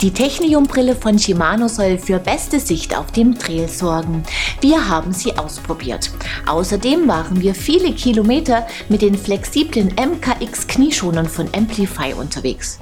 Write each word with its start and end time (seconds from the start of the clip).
Die 0.00 0.12
Technium-Brille 0.12 0.94
von 0.94 1.18
Shimano 1.18 1.66
soll 1.66 1.98
für 1.98 2.20
beste 2.20 2.60
Sicht 2.60 2.96
auf 2.96 3.10
dem 3.10 3.36
Trail 3.36 3.68
sorgen. 3.68 4.22
Wir 4.60 4.88
haben 4.88 5.12
sie 5.12 5.36
ausprobiert. 5.36 6.12
Außerdem 6.46 7.08
waren 7.08 7.40
wir 7.40 7.52
viele 7.52 7.92
Kilometer 7.92 8.68
mit 8.88 9.02
den 9.02 9.18
flexiblen 9.18 9.88
MKX 9.88 10.68
Knieschonern 10.68 11.26
von 11.28 11.48
Amplify 11.52 12.12
unterwegs. 12.12 12.78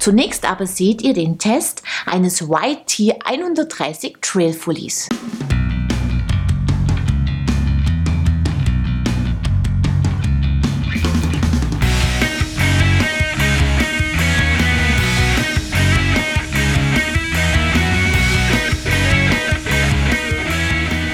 Zunächst 0.00 0.44
aber 0.44 0.66
seht 0.66 1.02
ihr 1.02 1.14
den 1.14 1.38
Test 1.38 1.82
eines 2.04 2.40
YT 2.40 3.14
130 3.24 4.16
Trail 4.20 4.52
Fullies. 4.52 5.08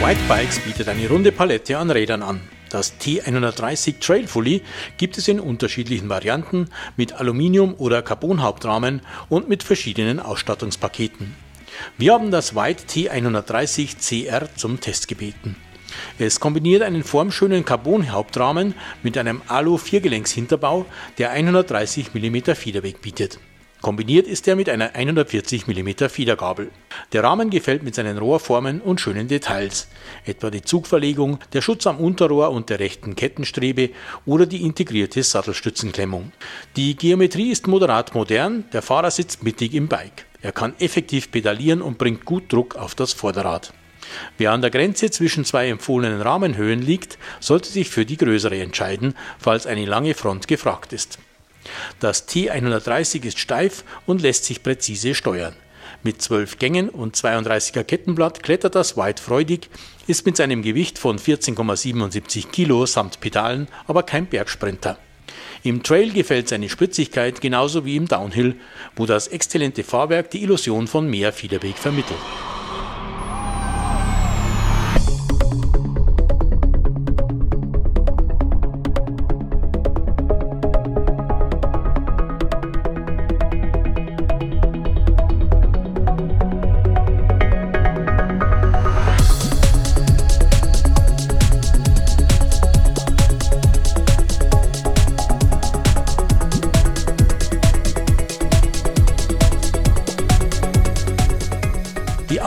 White 0.02 0.20
Bikes 0.26 0.58
bietet 0.58 0.88
eine 0.88 1.08
runde 1.08 1.30
Palette 1.30 1.78
an 1.78 1.88
Rädern 1.88 2.24
an. 2.24 2.40
Das 2.70 2.98
T130 3.00 4.00
Trail 4.00 4.26
Fully 4.26 4.62
gibt 4.96 5.16
es 5.16 5.28
in 5.28 5.38
unterschiedlichen 5.38 6.08
Varianten 6.08 6.70
mit 6.96 7.12
Aluminium- 7.12 7.76
oder 7.78 8.02
Carbonhauptrahmen 8.02 9.02
und 9.28 9.48
mit 9.48 9.62
verschiedenen 9.62 10.18
Ausstattungspaketen. 10.18 11.36
Wir 11.98 12.14
haben 12.14 12.32
das 12.32 12.56
White 12.56 12.82
T130 12.88 13.98
CR 14.00 14.48
zum 14.56 14.80
Test 14.80 15.06
gebeten. 15.06 15.54
Es 16.18 16.40
kombiniert 16.40 16.82
einen 16.82 17.04
formschönen 17.04 17.64
Carbonhauptrahmen 17.64 18.74
mit 19.04 19.16
einem 19.16 19.40
Alu-Viergelenkshinterbau, 19.46 20.84
der 21.18 21.30
130 21.30 22.12
mm 22.12 22.56
Federweg 22.56 23.02
bietet. 23.02 23.38
Kombiniert 23.82 24.28
ist 24.28 24.46
er 24.46 24.54
mit 24.54 24.68
einer 24.68 24.94
140 24.94 25.66
mm 25.66 26.08
Fiedergabel. 26.08 26.70
Der 27.12 27.24
Rahmen 27.24 27.50
gefällt 27.50 27.82
mit 27.82 27.96
seinen 27.96 28.16
Rohrformen 28.16 28.80
und 28.80 29.00
schönen 29.00 29.26
Details, 29.26 29.88
etwa 30.24 30.50
die 30.50 30.62
Zugverlegung, 30.62 31.40
der 31.52 31.62
Schutz 31.62 31.88
am 31.88 31.98
Unterrohr 31.98 32.52
und 32.52 32.70
der 32.70 32.78
rechten 32.78 33.16
Kettenstrebe 33.16 33.90
oder 34.24 34.46
die 34.46 34.62
integrierte 34.62 35.24
Sattelstützenklemmung. 35.24 36.30
Die 36.76 36.94
Geometrie 36.94 37.50
ist 37.50 37.66
moderat 37.66 38.14
modern, 38.14 38.64
der 38.72 38.82
Fahrer 38.82 39.10
sitzt 39.10 39.42
mittig 39.42 39.74
im 39.74 39.88
Bike. 39.88 40.26
Er 40.42 40.52
kann 40.52 40.74
effektiv 40.78 41.32
pedalieren 41.32 41.82
und 41.82 41.98
bringt 41.98 42.24
gut 42.24 42.52
Druck 42.52 42.76
auf 42.76 42.94
das 42.94 43.12
Vorderrad. 43.12 43.72
Wer 44.38 44.52
an 44.52 44.60
der 44.60 44.70
Grenze 44.70 45.10
zwischen 45.10 45.44
zwei 45.44 45.68
empfohlenen 45.68 46.20
Rahmenhöhen 46.20 46.82
liegt, 46.82 47.18
sollte 47.40 47.68
sich 47.68 47.90
für 47.90 48.06
die 48.06 48.16
größere 48.16 48.60
entscheiden, 48.60 49.14
falls 49.40 49.66
eine 49.66 49.86
lange 49.86 50.14
Front 50.14 50.46
gefragt 50.46 50.92
ist. 50.92 51.18
Das 52.00 52.28
T130 52.28 53.24
ist 53.24 53.38
steif 53.38 53.84
und 54.06 54.22
lässt 54.22 54.44
sich 54.44 54.62
präzise 54.62 55.14
steuern. 55.14 55.54
Mit 56.02 56.20
12 56.20 56.58
Gängen 56.58 56.88
und 56.88 57.16
32er 57.16 57.84
Kettenblatt 57.84 58.42
klettert 58.42 58.74
das 58.74 58.96
White 58.96 59.22
freudig, 59.22 59.68
ist 60.06 60.26
mit 60.26 60.36
seinem 60.36 60.62
Gewicht 60.62 60.98
von 60.98 61.18
14,77 61.18 62.48
Kilo 62.48 62.86
samt 62.86 63.20
Pedalen 63.20 63.68
aber 63.86 64.02
kein 64.02 64.26
Bergsprinter. 64.26 64.98
Im 65.62 65.84
Trail 65.84 66.12
gefällt 66.12 66.48
seine 66.48 66.68
Spritzigkeit 66.68 67.40
genauso 67.40 67.84
wie 67.84 67.94
im 67.96 68.08
Downhill, 68.08 68.56
wo 68.96 69.06
das 69.06 69.28
exzellente 69.28 69.84
Fahrwerk 69.84 70.30
die 70.30 70.42
Illusion 70.42 70.88
von 70.88 71.08
mehr 71.08 71.32
Federweg 71.32 71.78
vermittelt. 71.78 72.18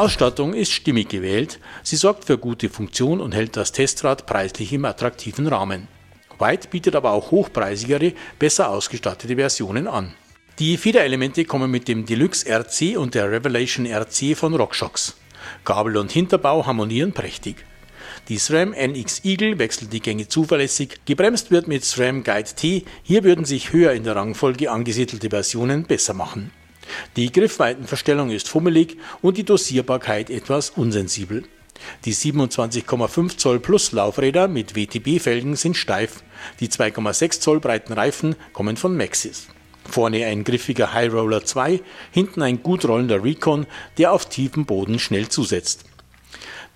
Ausstattung 0.05 0.53
ist 0.53 0.71
stimmig 0.71 1.09
gewählt, 1.09 1.59
sie 1.81 1.95
sorgt 1.95 2.25
für 2.25 2.37
gute 2.37 2.69
Funktion 2.69 3.19
und 3.19 3.33
hält 3.33 3.57
das 3.57 3.71
Testrad 3.71 4.27
preislich 4.27 4.71
im 4.71 4.85
attraktiven 4.85 5.47
Rahmen. 5.47 5.87
White 6.37 6.67
bietet 6.67 6.95
aber 6.95 7.09
auch 7.09 7.31
hochpreisigere, 7.31 8.13
besser 8.37 8.69
ausgestattete 8.69 9.35
Versionen 9.35 9.87
an. 9.87 10.13
Die 10.59 10.77
Federelemente 10.77 11.43
kommen 11.45 11.71
mit 11.71 11.87
dem 11.87 12.05
Deluxe 12.05 12.47
RC 12.47 12.99
und 12.99 13.15
der 13.15 13.31
Revelation 13.31 13.87
RC 13.87 14.37
von 14.37 14.53
RockShox. 14.53 15.15
Gabel 15.63 15.97
und 15.97 16.11
Hinterbau 16.11 16.67
harmonieren 16.67 17.11
prächtig. 17.11 17.65
Die 18.29 18.37
SRAM 18.37 18.73
NX 18.73 19.25
Eagle 19.25 19.57
wechselt 19.57 19.91
die 19.91 20.01
Gänge 20.01 20.27
zuverlässig, 20.27 20.99
gebremst 21.05 21.49
wird 21.49 21.67
mit 21.67 21.83
SRAM 21.83 22.23
Guide 22.23 22.53
T, 22.55 22.85
hier 23.01 23.23
würden 23.23 23.45
sich 23.45 23.73
höher 23.73 23.93
in 23.93 24.03
der 24.03 24.15
Rangfolge 24.15 24.69
angesiedelte 24.69 25.31
Versionen 25.31 25.85
besser 25.85 26.13
machen. 26.13 26.51
Die 27.15 27.31
Griffweitenverstellung 27.31 28.29
ist 28.29 28.49
fummelig 28.49 28.97
und 29.21 29.37
die 29.37 29.43
Dosierbarkeit 29.43 30.29
etwas 30.29 30.71
unsensibel. 30.71 31.43
Die 32.05 32.13
27,5 32.13 33.37
Zoll 33.37 33.59
Plus 33.59 33.91
Laufräder 33.91 34.47
mit 34.47 34.75
WTB-Felgen 34.75 35.55
sind 35.55 35.75
steif, 35.75 36.23
die 36.59 36.69
2,6 36.69 37.39
Zoll 37.39 37.59
breiten 37.59 37.93
Reifen 37.93 38.35
kommen 38.53 38.77
von 38.77 38.95
Maxis. 38.95 39.47
Vorne 39.87 40.25
ein 40.25 40.43
griffiger 40.43 40.93
High 40.93 41.13
Roller 41.13 41.45
2, 41.45 41.81
hinten 42.11 42.41
ein 42.41 42.63
gut 42.63 42.85
rollender 42.85 43.23
Recon, 43.23 43.67
der 43.97 44.13
auf 44.13 44.27
tiefem 44.27 44.65
Boden 44.65 44.99
schnell 44.99 45.29
zusetzt. 45.29 45.85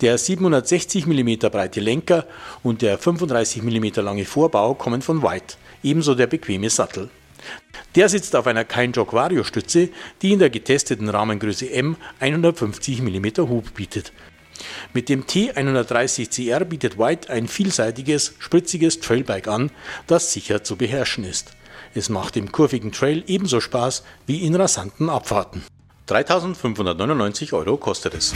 Der 0.00 0.16
760 0.16 1.06
mm 1.06 1.50
breite 1.50 1.80
Lenker 1.80 2.26
und 2.62 2.82
der 2.82 2.96
35 2.96 3.62
mm 3.62 4.00
lange 4.00 4.24
Vorbau 4.24 4.74
kommen 4.74 5.02
von 5.02 5.22
White, 5.22 5.56
ebenso 5.82 6.14
der 6.14 6.26
bequeme 6.26 6.70
Sattel. 6.70 7.10
Der 7.94 8.08
sitzt 8.08 8.36
auf 8.36 8.46
einer 8.46 8.64
Kainjok 8.64 9.12
Vario 9.12 9.42
Stütze, 9.42 9.88
die 10.22 10.32
in 10.32 10.38
der 10.38 10.50
getesteten 10.50 11.08
Rahmengröße 11.08 11.70
M 11.70 11.96
150 12.20 13.02
mm 13.02 13.48
Hub 13.48 13.74
bietet. 13.74 14.12
Mit 14.92 15.08
dem 15.08 15.24
T130 15.24 16.28
CR 16.28 16.64
bietet 16.64 16.98
White 16.98 17.30
ein 17.30 17.48
vielseitiges, 17.48 18.34
spritziges 18.38 19.00
Trailbike 19.00 19.48
an, 19.48 19.70
das 20.06 20.32
sicher 20.32 20.62
zu 20.62 20.76
beherrschen 20.76 21.24
ist. 21.24 21.52
Es 21.94 22.08
macht 22.08 22.36
im 22.36 22.52
kurvigen 22.52 22.92
Trail 22.92 23.24
ebenso 23.26 23.60
Spaß 23.60 24.04
wie 24.26 24.46
in 24.46 24.54
rasanten 24.54 25.08
Abfahrten. 25.08 25.64
3599 26.06 27.52
Euro 27.52 27.76
kostet 27.76 28.14
es. 28.14 28.34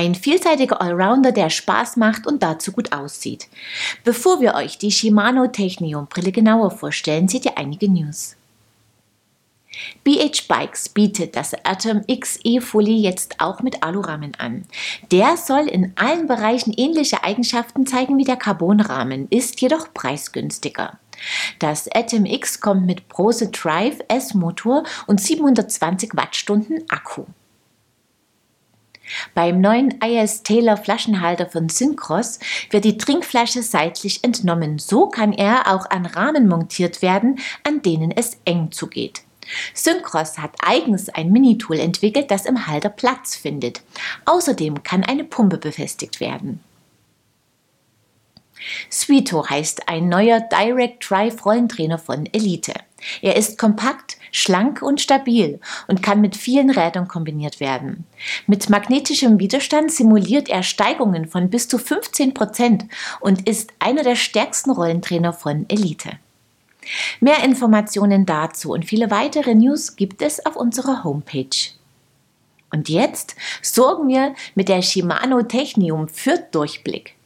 Ein 0.00 0.14
vielseitiger 0.14 0.80
Allrounder, 0.80 1.30
der 1.30 1.50
Spaß 1.50 1.98
macht 1.98 2.26
und 2.26 2.42
dazu 2.42 2.72
gut 2.72 2.90
aussieht. 2.90 3.48
Bevor 4.02 4.40
wir 4.40 4.54
euch 4.54 4.78
die 4.78 4.90
Shimano 4.90 5.48
Technium 5.48 6.06
Brille 6.06 6.32
genauer 6.32 6.70
vorstellen, 6.70 7.28
seht 7.28 7.44
ihr 7.44 7.58
einige 7.58 7.86
News. 7.86 8.34
BH 10.02 10.44
Bikes 10.48 10.88
bietet 10.88 11.36
das 11.36 11.52
Atom 11.64 12.00
XE 12.06 12.62
Fully 12.62 12.96
jetzt 12.96 13.34
auch 13.40 13.60
mit 13.60 13.82
Alurahmen 13.82 14.34
an. 14.36 14.64
Der 15.12 15.36
soll 15.36 15.68
in 15.68 15.92
allen 15.96 16.26
Bereichen 16.26 16.72
ähnliche 16.74 17.22
Eigenschaften 17.22 17.86
zeigen 17.86 18.16
wie 18.16 18.24
der 18.24 18.36
Carbonrahmen, 18.36 19.28
ist 19.28 19.60
jedoch 19.60 19.92
preisgünstiger. 19.92 20.98
Das 21.58 21.94
Atom 21.94 22.24
X 22.24 22.62
kommt 22.62 22.86
mit 22.86 23.06
Prose 23.10 23.48
Drive 23.48 23.98
S-Motor 24.08 24.84
und 25.06 25.20
720 25.20 26.12
Wattstunden 26.14 26.86
Akku. 26.88 27.26
Beim 29.34 29.60
neuen 29.60 30.00
IS 30.02 30.42
Taylor 30.42 30.76
Flaschenhalter 30.76 31.46
von 31.46 31.68
Syncross 31.68 32.38
wird 32.70 32.84
die 32.84 32.98
Trinkflasche 32.98 33.62
seitlich 33.62 34.24
entnommen. 34.24 34.78
So 34.78 35.08
kann 35.08 35.32
er 35.32 35.74
auch 35.74 35.88
an 35.90 36.06
Rahmen 36.06 36.48
montiert 36.48 37.02
werden, 37.02 37.38
an 37.64 37.82
denen 37.82 38.10
es 38.10 38.38
eng 38.44 38.70
zugeht. 38.72 39.22
Syncross 39.74 40.38
hat 40.38 40.54
eigens 40.60 41.08
ein 41.08 41.32
Minitool 41.32 41.78
entwickelt, 41.78 42.30
das 42.30 42.46
im 42.46 42.66
Halter 42.66 42.90
Platz 42.90 43.34
findet. 43.34 43.82
Außerdem 44.24 44.82
kann 44.82 45.04
eine 45.04 45.24
Pumpe 45.24 45.58
befestigt 45.58 46.20
werden. 46.20 46.60
Sweeto 48.90 49.48
heißt 49.48 49.88
ein 49.88 50.08
neuer 50.08 50.40
Direct 50.40 51.08
Drive 51.08 51.44
Rollentrainer 51.44 51.98
von 51.98 52.26
Elite. 52.32 52.74
Er 53.22 53.36
ist 53.36 53.58
kompakt, 53.58 54.18
schlank 54.32 54.82
und 54.82 55.00
stabil 55.00 55.60
und 55.88 56.02
kann 56.02 56.20
mit 56.20 56.36
vielen 56.36 56.70
Rädern 56.70 57.08
kombiniert 57.08 57.60
werden. 57.60 58.04
Mit 58.46 58.68
magnetischem 58.68 59.38
Widerstand 59.38 59.90
simuliert 59.92 60.48
er 60.48 60.62
Steigungen 60.62 61.26
von 61.26 61.50
bis 61.50 61.68
zu 61.68 61.78
15 61.78 62.34
Prozent 62.34 62.84
und 63.20 63.48
ist 63.48 63.72
einer 63.78 64.02
der 64.02 64.16
stärksten 64.16 64.70
Rollentrainer 64.70 65.32
von 65.32 65.64
Elite. 65.68 66.10
Mehr 67.20 67.44
Informationen 67.44 68.26
dazu 68.26 68.72
und 68.72 68.84
viele 68.84 69.10
weitere 69.10 69.54
News 69.54 69.96
gibt 69.96 70.22
es 70.22 70.44
auf 70.44 70.56
unserer 70.56 71.04
Homepage. 71.04 71.72
Und 72.72 72.88
jetzt 72.88 73.34
sorgen 73.62 74.08
wir 74.08 74.34
mit 74.54 74.68
der 74.68 74.80
Shimano 74.80 75.42
Technium 75.42 76.08
für 76.08 76.38
Durchblick. 76.50 77.16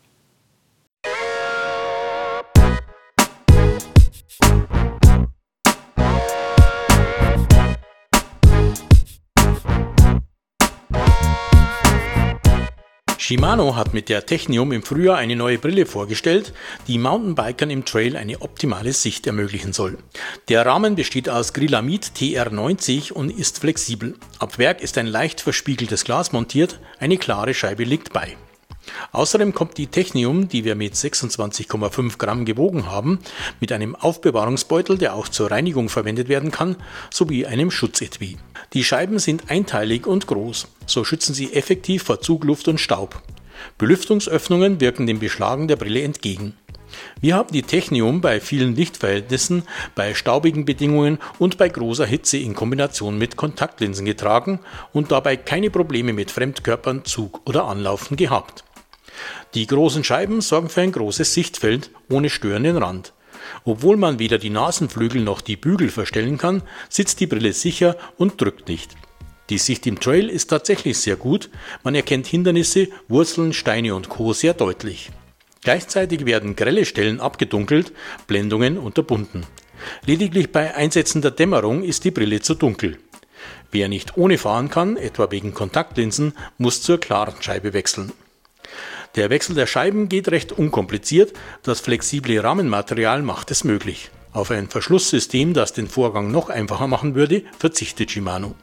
Shimano 13.26 13.75
hat 13.75 13.94
mit 13.94 14.11
der 14.11 14.26
Technium 14.26 14.71
im 14.73 14.82
Frühjahr 14.82 15.17
eine 15.17 15.35
neue 15.35 15.56
Brille 15.56 15.87
vorgestellt, 15.87 16.53
die 16.87 16.99
Mountainbikern 16.99 17.71
im 17.71 17.87
Trail 17.87 18.19
eine 18.19 18.43
optimale 18.43 18.93
Sicht 18.93 19.26
ermöglichen 19.26 19.73
soll. 19.73 19.97
Der 20.50 20.67
Rahmen 20.67 20.94
besteht 20.94 21.31
aus 21.31 21.55
Grilamid 21.55 22.12
TR90 22.19 23.12
und 23.12 23.31
ist 23.31 23.61
flexibel. 23.61 24.17
Ab 24.41 24.59
Werk 24.59 24.82
ist 24.82 24.99
ein 24.99 25.06
leicht 25.06 25.41
verspiegeltes 25.41 26.05
Glas 26.05 26.32
montiert, 26.32 26.81
eine 26.99 27.17
klare 27.17 27.55
Scheibe 27.55 27.85
liegt 27.85 28.12
bei. 28.12 28.37
Außerdem 29.12 29.55
kommt 29.55 29.79
die 29.79 29.87
Technium, 29.87 30.49
die 30.49 30.67
wir 30.67 30.75
mit 30.75 30.93
26,5 30.93 32.19
Gramm 32.19 32.44
gewogen 32.44 32.91
haben, 32.91 33.20
mit 33.59 33.73
einem 33.73 33.97
Aufbewahrungsbeutel, 33.97 34.99
der 34.99 35.15
auch 35.15 35.29
zur 35.29 35.50
Reinigung 35.50 35.88
verwendet 35.88 36.29
werden 36.29 36.50
kann, 36.50 36.77
sowie 37.11 37.47
einem 37.47 37.70
Schutzetui. 37.70 38.37
Die 38.75 38.82
Scheiben 38.82 39.21
sind 39.21 39.50
einteilig 39.50 40.06
und 40.06 40.26
groß, 40.26 40.67
so 40.87 41.05
schützen 41.05 41.32
sie 41.32 41.53
effektiv 41.53 42.03
vor 42.03 42.21
Zugluft 42.21 42.67
und 42.67 42.81
Staub. 42.81 43.23
Belüftungsöffnungen 43.79 44.81
wirken 44.81 45.06
dem 45.06 45.21
Beschlagen 45.21 45.69
der 45.69 45.76
Brille 45.76 46.03
entgegen. 46.03 46.55
Wir 47.21 47.37
haben 47.37 47.53
die 47.53 47.62
Technium 47.62 48.21
bei 48.21 48.41
vielen 48.41 48.75
Lichtverhältnissen, 48.75 49.62
bei 49.94 50.15
staubigen 50.15 50.65
Bedingungen 50.65 51.19
und 51.38 51.56
bei 51.56 51.69
großer 51.69 52.05
Hitze 52.05 52.37
in 52.37 52.55
Kombination 52.55 53.17
mit 53.17 53.37
Kontaktlinsen 53.37 54.06
getragen 54.06 54.61
und 54.93 55.12
dabei 55.12 55.37
keine 55.37 55.70
Probleme 55.70 56.12
mit 56.12 56.32
Fremdkörpern, 56.32 57.05
Zug 57.05 57.43
oder 57.47 57.65
Anlaufen 57.65 58.17
gehabt. 58.17 58.65
Die 59.55 59.69
großen 59.69 60.03
Scheiben 60.03 60.41
sorgen 60.41 60.69
für 60.69 60.81
ein 60.81 60.93
großes 60.93 61.32
Sichtfeld 61.32 61.91
ohne 62.11 62.29
störenden 62.29 62.77
Rand. 62.77 63.12
Obwohl 63.64 63.96
man 63.96 64.19
weder 64.19 64.38
die 64.38 64.50
Nasenflügel 64.50 65.23
noch 65.23 65.41
die 65.41 65.56
Bügel 65.56 65.88
verstellen 65.88 66.38
kann, 66.38 66.62
sitzt 66.88 67.20
die 67.20 67.26
Brille 67.26 67.52
sicher 67.52 67.96
und 68.17 68.41
drückt 68.41 68.69
nicht. 68.69 68.96
Die 69.50 69.58
Sicht 69.58 69.87
im 69.87 70.00
Trail 70.00 70.31
ist 70.31 70.46
tatsächlich 70.49 70.99
sehr 70.99 71.17
gut, 71.17 71.50
man 71.82 71.94
erkennt 71.94 72.26
Hindernisse, 72.26 72.88
Wurzeln, 73.08 73.52
Steine 73.52 73.94
und 73.94 74.08
Co. 74.08 74.32
sehr 74.32 74.55
deutlich. 74.55 75.11
Gleichzeitig 75.62 76.25
werden 76.25 76.56
grelle 76.56 76.85
Stellen 76.85 77.20
abgedunkelt, 77.20 77.93
Blendungen 78.26 78.79
unterbunden. 78.79 79.46
Lediglich 80.06 80.50
bei 80.50 80.75
einsetzender 80.75 81.31
Dämmerung 81.31 81.82
ist 81.82 82.05
die 82.05 82.11
Brille 82.11 82.41
zu 82.41 82.55
dunkel. 82.55 82.99
Wer 83.70 83.88
nicht 83.88 84.17
ohne 84.17 84.38
fahren 84.38 84.70
kann, 84.70 84.96
etwa 84.96 85.31
wegen 85.31 85.52
Kontaktlinsen, 85.52 86.32
muss 86.58 86.81
zur 86.81 87.00
klaren 87.00 87.35
Scheibe 87.41 87.73
wechseln. 87.73 88.12
Der 89.16 89.31
Wechsel 89.31 89.55
der 89.55 89.66
Scheiben 89.66 90.08
geht 90.08 90.28
recht 90.28 90.50
unkompliziert, 90.50 91.32
das 91.62 91.81
flexible 91.81 92.40
Rahmenmaterial 92.40 93.22
macht 93.22 93.50
es 93.50 93.62
möglich. 93.62 94.11
Auf 94.32 94.50
ein 94.50 94.69
Verschlusssystem, 94.69 95.55
das 95.55 95.72
den 95.72 95.87
Vorgang 95.87 96.32
noch 96.32 96.49
einfacher 96.49 96.88
machen 96.88 97.14
würde, 97.14 97.44
verzichtet 97.56 98.11
Shimano. 98.11 98.56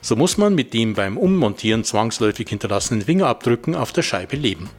So 0.00 0.16
muss 0.16 0.38
man 0.38 0.54
mit 0.54 0.72
dem 0.72 0.94
beim 0.94 1.18
Ummontieren 1.18 1.84
zwangsläufig 1.84 2.48
hinterlassenen 2.48 3.04
Fingerabdrücken 3.04 3.74
auf 3.74 3.92
der 3.92 4.00
Scheibe 4.00 4.36
leben. 4.36 4.70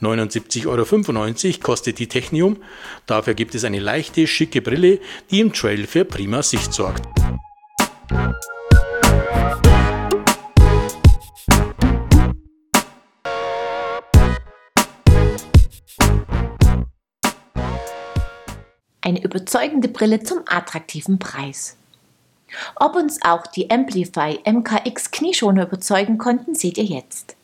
79,95 0.00 0.66
Euro 0.66 1.58
kostet 1.62 1.98
die 1.98 2.08
Technium, 2.08 2.56
dafür 3.04 3.34
gibt 3.34 3.54
es 3.54 3.64
eine 3.64 3.80
leichte, 3.80 4.26
schicke 4.26 4.62
Brille, 4.62 5.00
die 5.30 5.40
im 5.40 5.52
Trail 5.52 5.86
für 5.86 6.06
prima 6.06 6.42
Sicht 6.42 6.72
sorgt. 6.72 7.06
Eine 19.06 19.22
überzeugende 19.22 19.86
Brille 19.86 20.24
zum 20.24 20.40
attraktiven 20.46 21.20
Preis. 21.20 21.76
Ob 22.74 22.96
uns 22.96 23.22
auch 23.22 23.46
die 23.46 23.70
Amplify 23.70 24.40
MKX 24.44 25.12
Knieschoner 25.12 25.62
überzeugen 25.62 26.18
konnten, 26.18 26.56
seht 26.56 26.76
ihr 26.76 26.82
jetzt. 26.82 27.36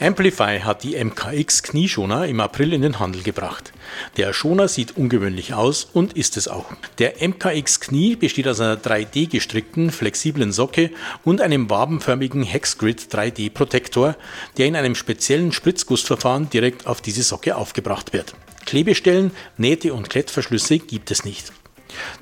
Amplify 0.00 0.58
hat 0.58 0.82
die 0.82 0.96
MKX 1.04 1.62
Knieschoner 1.62 2.26
im 2.26 2.40
April 2.40 2.72
in 2.72 2.82
den 2.82 2.98
Handel 2.98 3.22
gebracht. 3.22 3.72
Der 4.16 4.32
Schoner 4.32 4.68
sieht 4.68 4.96
ungewöhnlich 4.96 5.54
aus 5.54 5.88
und 5.92 6.14
ist 6.14 6.36
es 6.36 6.48
auch. 6.48 6.66
Der 6.98 7.14
MKX 7.26 7.80
Knie 7.80 8.16
besteht 8.16 8.48
aus 8.48 8.60
einer 8.60 8.76
3D 8.76 9.28
gestrickten, 9.28 9.90
flexiblen 9.90 10.52
Socke 10.52 10.90
und 11.24 11.40
einem 11.40 11.70
wabenförmigen 11.70 12.42
Hexgrid 12.42 13.08
3D 13.12 13.50
Protektor, 13.50 14.16
der 14.56 14.66
in 14.66 14.76
einem 14.76 14.94
speziellen 14.94 15.52
Spritzgussverfahren 15.52 16.50
direkt 16.50 16.86
auf 16.86 17.00
diese 17.00 17.22
Socke 17.22 17.56
aufgebracht 17.56 18.12
wird. 18.12 18.34
Klebestellen, 18.66 19.30
Nähte 19.56 19.94
und 19.94 20.10
Klettverschlüsse 20.10 20.78
gibt 20.78 21.10
es 21.10 21.24
nicht. 21.24 21.52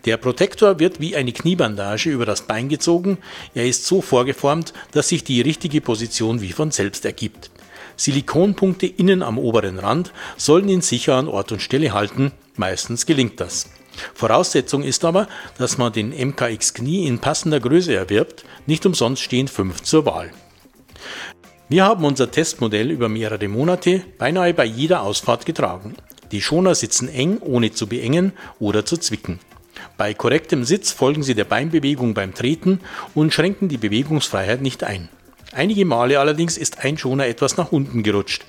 Der 0.05 0.17
Protektor 0.17 0.79
wird 0.79 1.00
wie 1.00 1.17
eine 1.17 1.32
Kniebandage 1.32 2.11
über 2.11 2.25
das 2.25 2.43
Bein 2.43 2.69
gezogen. 2.69 3.19
Er 3.55 3.67
ist 3.67 3.84
so 3.87 4.00
vorgeformt, 4.00 4.72
dass 4.93 5.08
sich 5.08 5.25
die 5.25 5.40
richtige 5.40 5.81
Position 5.81 6.40
wie 6.40 6.52
von 6.52 6.70
selbst 6.70 7.05
ergibt. 7.05 7.50
Silikonpunkte 7.96 8.87
innen 8.87 9.22
am 9.22 9.38
oberen 9.38 9.78
Rand 9.78 10.12
sollen 10.37 10.69
ihn 10.69 10.82
sicher 10.82 11.15
an 11.15 11.29
Ort 11.29 11.53
und 11.53 11.62
Stelle 11.62 11.93
halten, 11.93 12.32
meistens 12.56 13.06
gelingt 13.06 13.41
das. 13.41 13.70
Voraussetzung 14.15 14.82
ist 14.82 15.05
aber, 15.05 15.26
dass 15.58 15.79
man 15.79 15.93
den 15.93 16.10
MKX 16.10 16.74
Knie 16.74 17.06
in 17.06 17.19
passender 17.19 17.60
Größe 17.60 17.94
erwirbt, 17.94 18.44
nicht 18.67 18.84
umsonst 18.84 19.22
stehen 19.22 19.48
fünf 19.48 19.82
zur 19.82 20.05
Wahl. 20.05 20.31
Wir 21.69 21.84
haben 21.84 22.05
unser 22.05 22.31
Testmodell 22.31 22.91
über 22.91 23.08
mehrere 23.08 23.48
Monate 23.48 24.03
beinahe 24.19 24.55
bei 24.55 24.65
jeder 24.65 25.03
Ausfahrt 25.03 25.46
getragen. 25.46 25.96
Die 26.31 26.41
Schoner 26.41 26.74
sitzen 26.74 27.08
eng, 27.08 27.38
ohne 27.41 27.72
zu 27.72 27.86
beengen 27.86 28.32
oder 28.58 28.84
zu 28.84 28.96
zwicken. 28.96 29.41
Bei 29.96 30.15
korrektem 30.15 30.65
Sitz 30.65 30.93
folgen 30.93 31.22
sie 31.22 31.34
der 31.34 31.44
Beinbewegung 31.44 32.15
beim 32.15 32.34
Treten 32.34 32.81
und 33.15 33.32
schränken 33.32 33.69
die 33.69 33.79
Bewegungsfreiheit 33.79 34.62
nicht 34.62 34.84
ein. 34.84 35.08
Einige 35.53 35.84
Male 35.84 36.19
allerdings 36.19 36.56
ist 36.58 36.84
ein 36.84 36.98
Schoner 36.98 37.26
etwas 37.26 37.56
nach 37.56 37.72
unten 37.72 38.03
gerutscht. 38.03 38.44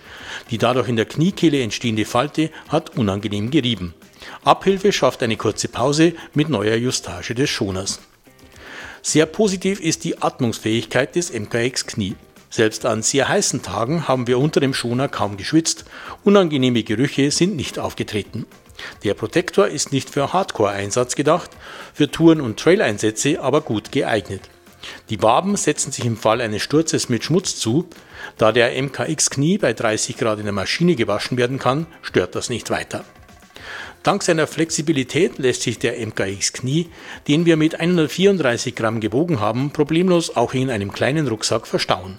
Die 0.49 0.57
dadurch 0.57 0.89
in 0.89 0.95
der 0.95 1.05
Kniekehle 1.05 1.61
entstehende 1.61 2.05
Falte 2.05 2.49
hat 2.67 2.97
unangenehm 2.97 3.51
gerieben. 3.51 3.93
Abhilfe 4.43 4.91
schafft 4.91 5.23
eine 5.23 5.37
kurze 5.37 5.67
Pause 5.67 6.13
mit 6.33 6.49
neuer 6.49 6.75
Justage 6.75 7.35
des 7.35 7.49
Schoners. 7.49 7.99
Sehr 9.01 9.25
positiv 9.25 9.79
ist 9.79 10.03
die 10.03 10.21
Atmungsfähigkeit 10.21 11.15
des 11.15 11.31
MKX 11.31 11.85
Knie. 11.85 12.15
Selbst 12.49 12.85
an 12.85 13.03
sehr 13.03 13.29
heißen 13.29 13.61
Tagen 13.61 14.07
haben 14.07 14.25
wir 14.25 14.39
unter 14.39 14.59
dem 14.59 14.73
Schoner 14.73 15.07
kaum 15.07 15.37
geschwitzt, 15.37 15.85
unangenehme 16.23 16.83
Gerüche 16.83 17.29
sind 17.31 17.55
nicht 17.55 17.77
aufgetreten. 17.77 18.45
Der 19.03 19.13
Protektor 19.13 19.67
ist 19.67 19.91
nicht 19.91 20.09
für 20.09 20.33
Hardcore-Einsatz 20.33 21.15
gedacht, 21.15 21.51
für 21.93 22.09
Touren- 22.09 22.41
und 22.41 22.59
Trail-Einsätze 22.59 23.41
aber 23.41 23.61
gut 23.61 23.91
geeignet. 23.91 24.49
Die 25.09 25.21
Waben 25.21 25.55
setzen 25.55 25.91
sich 25.91 26.05
im 26.05 26.17
Fall 26.17 26.41
eines 26.41 26.61
Sturzes 26.61 27.09
mit 27.09 27.23
Schmutz 27.23 27.57
zu. 27.57 27.87
Da 28.37 28.51
der 28.51 28.81
MKX 28.81 29.29
Knie 29.29 29.57
bei 29.57 29.73
30 29.73 30.17
Grad 30.17 30.39
in 30.39 30.45
der 30.45 30.53
Maschine 30.53 30.95
gewaschen 30.95 31.37
werden 31.37 31.59
kann, 31.59 31.87
stört 32.01 32.35
das 32.35 32.49
nicht 32.49 32.69
weiter. 32.69 33.05
Dank 34.03 34.23
seiner 34.23 34.47
Flexibilität 34.47 35.37
lässt 35.37 35.63
sich 35.63 35.79
der 35.79 35.99
MKX 36.05 36.53
Knie, 36.53 36.87
den 37.27 37.45
wir 37.45 37.57
mit 37.57 37.79
134 37.79 38.73
Gramm 38.73 39.01
gewogen 39.01 39.41
haben, 39.41 39.71
problemlos 39.71 40.35
auch 40.35 40.53
in 40.53 40.69
einem 40.69 40.93
kleinen 40.93 41.27
Rucksack 41.27 41.67
verstauen. 41.67 42.17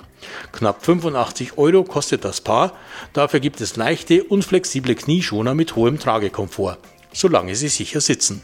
Knapp 0.52 0.84
85 0.84 1.56
Euro 1.56 1.84
kostet 1.84 2.26
das 2.26 2.42
Paar, 2.42 2.74
dafür 3.14 3.40
gibt 3.40 3.62
es 3.62 3.76
leichte 3.76 4.24
und 4.24 4.44
flexible 4.44 4.94
Knieschoner 4.94 5.54
mit 5.54 5.76
hohem 5.76 5.98
Tragekomfort, 5.98 6.76
solange 7.12 7.54
sie 7.54 7.68
sicher 7.68 8.02
sitzen. 8.02 8.42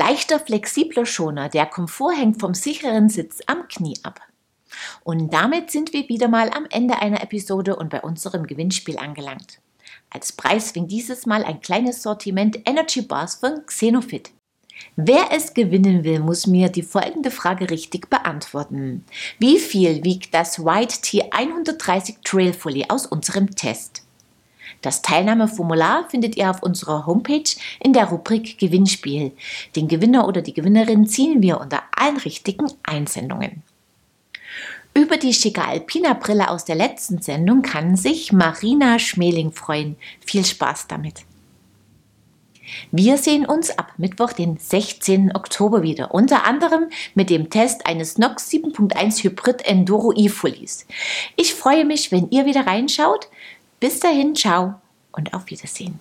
Leichter, 0.00 0.40
flexibler 0.40 1.04
Schoner, 1.04 1.50
der 1.50 1.66
Komfort 1.66 2.16
hängt 2.16 2.40
vom 2.40 2.54
sicheren 2.54 3.10
Sitz 3.10 3.40
am 3.46 3.68
Knie 3.68 3.98
ab. 4.02 4.22
Und 5.04 5.30
damit 5.34 5.70
sind 5.70 5.92
wir 5.92 6.08
wieder 6.08 6.26
mal 6.26 6.48
am 6.48 6.64
Ende 6.70 7.02
einer 7.02 7.22
Episode 7.22 7.76
und 7.76 7.90
bei 7.90 8.00
unserem 8.00 8.46
Gewinnspiel 8.46 8.96
angelangt. 8.96 9.60
Als 10.08 10.32
Preis 10.32 10.70
fing 10.70 10.88
dieses 10.88 11.26
Mal 11.26 11.44
ein 11.44 11.60
kleines 11.60 12.02
Sortiment 12.02 12.66
Energy 12.66 13.02
Bars 13.02 13.34
von 13.34 13.66
Xenofit. 13.66 14.30
Wer 14.96 15.32
es 15.32 15.52
gewinnen 15.52 16.02
will, 16.02 16.20
muss 16.20 16.46
mir 16.46 16.70
die 16.70 16.82
folgende 16.82 17.30
Frage 17.30 17.68
richtig 17.68 18.08
beantworten. 18.08 19.04
Wie 19.38 19.58
viel 19.58 20.02
wiegt 20.02 20.32
das 20.32 20.64
White 20.64 20.94
T130 21.02 22.22
Trail 22.24 22.54
Fully 22.54 22.86
aus 22.88 23.04
unserem 23.04 23.54
Test? 23.54 24.02
Das 24.82 25.02
Teilnahmeformular 25.02 26.08
findet 26.08 26.36
ihr 26.36 26.50
auf 26.50 26.62
unserer 26.62 27.06
Homepage 27.06 27.44
in 27.80 27.92
der 27.92 28.06
Rubrik 28.06 28.58
Gewinnspiel. 28.58 29.32
Den 29.76 29.88
Gewinner 29.88 30.26
oder 30.26 30.42
die 30.42 30.54
Gewinnerin 30.54 31.06
ziehen 31.06 31.42
wir 31.42 31.60
unter 31.60 31.82
allen 31.96 32.16
richtigen 32.16 32.66
Einsendungen. 32.82 33.62
Über 34.92 35.16
die 35.16 35.32
schicke 35.32 35.64
Alpina-Brille 35.64 36.50
aus 36.50 36.64
der 36.64 36.74
letzten 36.74 37.22
Sendung 37.22 37.62
kann 37.62 37.96
sich 37.96 38.32
Marina 38.32 38.98
Schmeling 38.98 39.52
freuen. 39.52 39.96
Viel 40.24 40.44
Spaß 40.44 40.88
damit! 40.88 41.24
Wir 42.92 43.18
sehen 43.18 43.46
uns 43.46 43.70
ab 43.78 43.92
Mittwoch, 43.98 44.32
den 44.32 44.56
16. 44.56 45.34
Oktober 45.34 45.82
wieder, 45.82 46.14
unter 46.14 46.44
anderem 46.44 46.88
mit 47.14 47.30
dem 47.30 47.50
Test 47.50 47.86
eines 47.86 48.18
Nox 48.18 48.48
7.1 48.48 49.24
Hybrid 49.24 49.66
Enduro 49.66 50.12
E-Fullies. 50.14 50.86
Ich 51.36 51.54
freue 51.54 51.84
mich, 51.84 52.12
wenn 52.12 52.30
ihr 52.30 52.46
wieder 52.46 52.66
reinschaut. 52.66 53.28
Bis 53.80 53.98
dahin, 53.98 54.36
ciao 54.36 54.74
und 55.12 55.32
auf 55.32 55.46
Wiedersehen. 55.46 55.98